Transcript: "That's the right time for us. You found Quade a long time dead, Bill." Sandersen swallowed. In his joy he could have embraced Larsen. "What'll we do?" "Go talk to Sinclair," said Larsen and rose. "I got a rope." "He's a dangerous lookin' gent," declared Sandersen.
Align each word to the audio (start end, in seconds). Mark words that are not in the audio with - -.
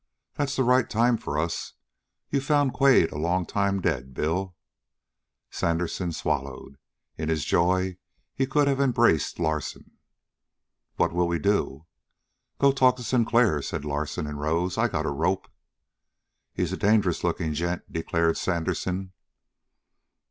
"That's 0.33 0.55
the 0.55 0.63
right 0.63 0.89
time 0.89 1.15
for 1.15 1.37
us. 1.37 1.73
You 2.31 2.41
found 2.41 2.73
Quade 2.73 3.11
a 3.11 3.19
long 3.19 3.45
time 3.45 3.79
dead, 3.81 4.15
Bill." 4.15 4.55
Sandersen 5.51 6.11
swallowed. 6.11 6.79
In 7.19 7.29
his 7.29 7.45
joy 7.45 7.97
he 8.33 8.47
could 8.47 8.67
have 8.67 8.81
embraced 8.81 9.37
Larsen. 9.37 9.91
"What'll 10.95 11.27
we 11.27 11.37
do?" 11.37 11.85
"Go 12.57 12.71
talk 12.71 12.95
to 12.95 13.03
Sinclair," 13.03 13.61
said 13.61 13.85
Larsen 13.85 14.25
and 14.25 14.39
rose. 14.39 14.75
"I 14.75 14.87
got 14.87 15.05
a 15.05 15.11
rope." 15.11 15.47
"He's 16.51 16.73
a 16.73 16.77
dangerous 16.77 17.23
lookin' 17.23 17.53
gent," 17.53 17.93
declared 17.93 18.37
Sandersen. 18.37 19.13